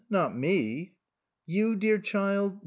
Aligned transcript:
Not 0.09 0.35
me?"" 0.35 0.95
You, 1.45 1.75
dear 1.75 1.99
child 1.99 2.59